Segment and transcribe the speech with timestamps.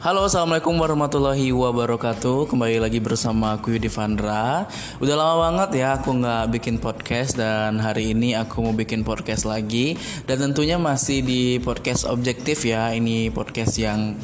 [0.00, 2.48] Halo assalamualaikum warahmatullahi wabarakatuh.
[2.48, 4.64] Kembali lagi bersama aku Yudi Vandra.
[4.96, 9.44] Udah lama banget ya aku nggak bikin podcast Dan hari ini aku mau bikin podcast
[9.44, 10.00] lagi.
[10.24, 12.96] Dan tentunya masih di podcast objektif ya.
[12.96, 14.16] Ini podcast yang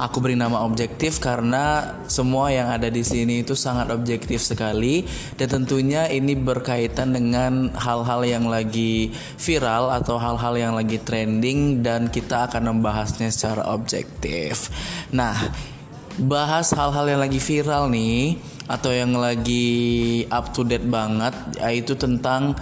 [0.00, 5.04] aku beri nama objektif Karena semua yang ada di sini itu sangat objektif sekali.
[5.36, 12.08] Dan tentunya ini berkaitan dengan hal-hal yang lagi viral Atau hal-hal yang lagi trending Dan
[12.08, 14.72] kita akan membahasnya secara objektif
[15.18, 15.34] Nah,
[16.22, 18.38] bahas hal-hal yang lagi viral nih
[18.70, 22.54] atau yang lagi up to date banget yaitu tentang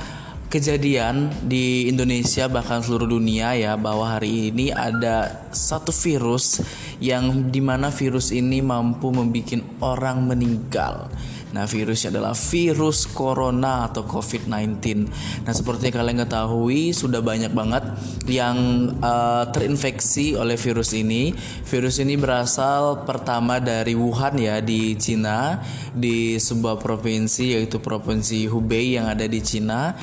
[0.49, 6.65] kejadian di Indonesia bahkan seluruh dunia ya bahwa hari ini ada satu virus
[6.97, 11.13] yang di mana virus ini mampu membuat orang meninggal.
[11.55, 15.07] Nah, virusnya adalah virus corona atau COVID-19.
[15.47, 17.87] Nah, seperti kalian ketahui, sudah banyak banget
[18.27, 21.31] yang uh, terinfeksi oleh virus ini.
[21.63, 25.63] Virus ini berasal pertama dari Wuhan ya di Cina,
[25.95, 29.95] di sebuah provinsi yaitu provinsi Hubei yang ada di Cina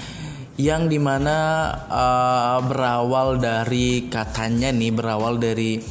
[0.53, 5.81] yang di mana uh, berawal dari katanya nih berawal dari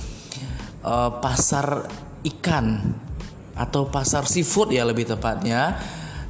[0.87, 1.83] uh, pasar
[2.23, 2.95] ikan
[3.53, 5.77] atau pasar seafood ya lebih tepatnya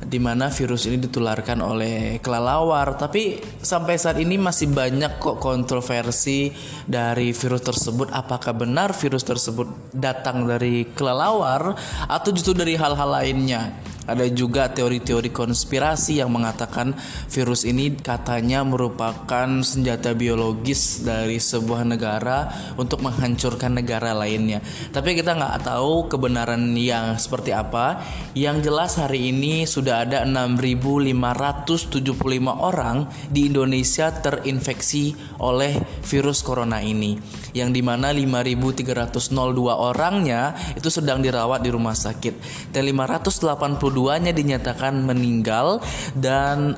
[0.02, 2.98] di mana virus ini ditularkan oleh kelelawar.
[2.98, 6.50] Tapi sampai saat ini masih banyak kok kontroversi
[6.86, 8.10] dari virus tersebut.
[8.10, 11.78] Apakah benar virus tersebut datang dari kelelawar
[12.10, 16.90] atau justru dari hal-hal lainnya ada juga teori-teori konspirasi yang mengatakan
[17.30, 24.58] virus ini katanya merupakan senjata biologis dari sebuah negara untuk menghancurkan negara lainnya.
[24.90, 28.02] Tapi kita nggak tahu kebenaran yang seperti apa.
[28.34, 32.02] Yang jelas hari ini sudah ada 6.575
[32.50, 37.14] orang di Indonesia terinfeksi oleh virus corona ini.
[37.54, 39.30] Yang di mana 5.302
[39.70, 42.34] orangnya itu sedang dirawat di rumah sakit
[42.74, 45.84] dan 580 keduanya dinyatakan meninggal
[46.16, 46.72] dan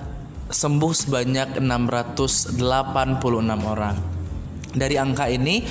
[0.51, 2.59] sembuh sebanyak 686
[3.63, 3.97] orang.
[4.75, 5.63] Dari angka ini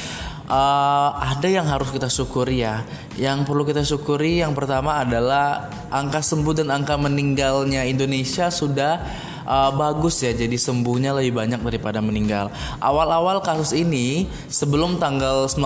[0.47, 2.87] uh, ada yang harus kita syukuri ya.
[3.19, 9.03] Yang perlu kita syukuri yang pertama adalah angka sembuh dan angka meninggalnya Indonesia sudah
[9.43, 12.47] uh, bagus ya jadi sembuhnya lebih banyak daripada meninggal.
[12.79, 15.59] Awal-awal kasus ini sebelum tanggal 19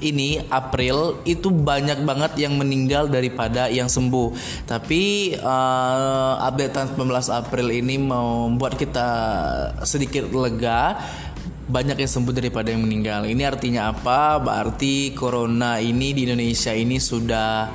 [0.00, 4.32] ini April itu banyak banget yang meninggal daripada yang sembuh.
[4.66, 9.08] Tapi uh, update 19 April ini membuat kita
[9.84, 10.98] sedikit lega
[11.70, 13.30] banyak yang sembuh daripada yang meninggal.
[13.30, 14.42] Ini artinya apa?
[14.42, 17.70] Berarti corona ini di Indonesia ini sudah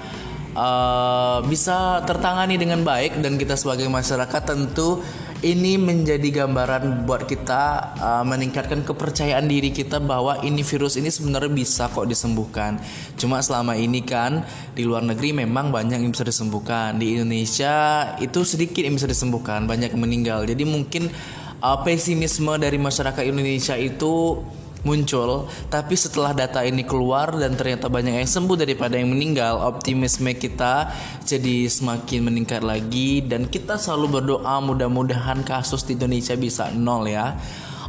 [0.56, 5.04] uh, bisa tertangani dengan baik dan kita sebagai masyarakat tentu
[5.44, 11.52] ini menjadi gambaran buat kita uh, meningkatkan kepercayaan diri kita bahwa ini virus ini sebenarnya
[11.52, 12.82] bisa kok disembuhkan.
[13.20, 14.42] Cuma selama ini kan
[14.74, 16.98] di luar negeri memang banyak yang bisa disembuhkan.
[16.98, 20.48] Di Indonesia itu sedikit yang bisa disembuhkan, banyak yang meninggal.
[20.50, 21.14] Jadi mungkin
[21.62, 24.42] uh, pesimisme dari masyarakat Indonesia itu
[24.86, 30.32] muncul, tapi setelah data ini keluar dan ternyata banyak yang sembuh daripada yang meninggal, optimisme
[30.38, 30.94] kita
[31.26, 37.34] jadi semakin meningkat lagi dan kita selalu berdoa mudah-mudahan kasus di Indonesia bisa nol ya.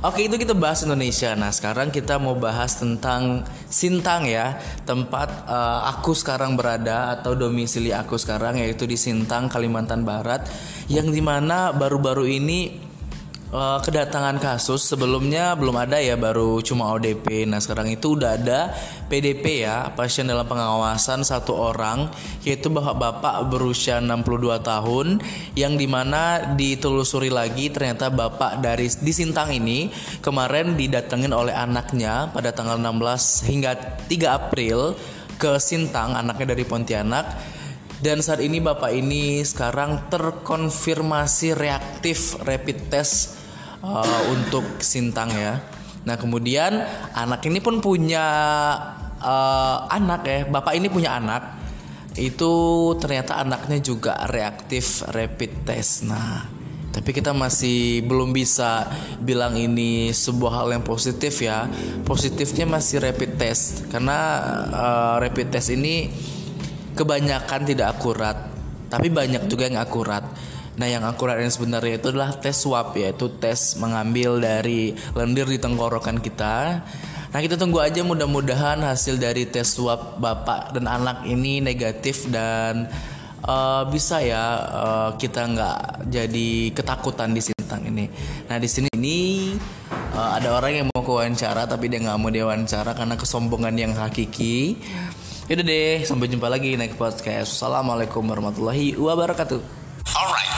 [0.05, 1.33] Oke itu kita bahas Indonesia.
[1.33, 7.91] Nah sekarang kita mau bahas tentang Sintang ya tempat uh, aku sekarang berada atau domisili
[7.97, 10.47] aku sekarang yaitu di Sintang Kalimantan Barat
[10.93, 12.86] yang di mana baru-baru ini
[13.53, 18.73] uh, kedatangan kasus sebelumnya belum ada ya baru cuma ODP nah sekarang itu udah ada
[19.07, 22.11] PDP ya pasien dalam pengawasan satu orang
[22.43, 25.07] yaitu bapak-bapak berusia 62 tahun
[25.55, 29.91] yang di mana ditelusuri lagi ternyata bapak dari di Sintang ini
[30.23, 33.73] kemarin didatengin oleh anaknya pada tanggal 16 hingga
[34.11, 34.97] 3 April
[35.37, 37.56] ke Sintang anaknya dari Pontianak
[38.07, 43.35] dan saat ini bapak ini sekarang terkonfirmasi reaktif rapid test
[43.83, 45.59] uh, untuk Sintang ya.
[46.07, 46.87] Nah kemudian
[47.19, 48.23] anak ini pun punya
[49.19, 51.59] uh, anak ya, bapak ini punya anak.
[52.15, 56.07] Itu ternyata anaknya juga reaktif rapid test.
[56.07, 56.47] Nah
[56.95, 58.87] tapi kita masih belum bisa
[59.19, 61.67] bilang ini sebuah hal yang positif ya.
[62.07, 64.19] Positifnya masih rapid test karena
[64.71, 66.07] uh, rapid test ini
[66.97, 68.49] kebanyakan tidak akurat,
[68.89, 70.25] tapi banyak juga yang akurat.
[70.77, 75.57] Nah, yang akurat yang sebenarnya itu adalah tes swab yaitu tes mengambil dari lendir di
[75.57, 76.85] tenggorokan kita.
[77.33, 82.93] Nah, kita tunggu aja mudah-mudahan hasil dari tes swab bapak dan anak ini negatif dan
[83.45, 85.79] uh, bisa ya uh, kita nggak
[86.13, 88.13] jadi ketakutan di Sintang ini.
[88.49, 89.53] Nah, di sini ini
[90.13, 94.77] uh, ada orang yang mau wawancara tapi dia nggak mau diwawancara karena kesombongan yang hakiki.
[95.47, 97.55] Yaudah deh, sampai jumpa lagi next podcast.
[97.55, 99.63] Assalamualaikum warahmatullahi wabarakatuh.
[100.11, 100.56] Alright.